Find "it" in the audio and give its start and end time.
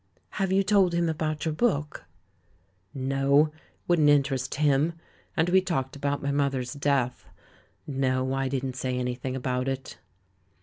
3.49-3.51, 9.67-9.99